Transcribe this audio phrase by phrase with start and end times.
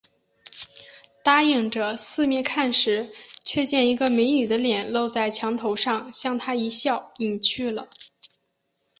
[1.23, 3.11] 答应着，四面看时，
[3.45, 7.87] 却见一个美女的脸露在墙头上，向他一笑，隐去了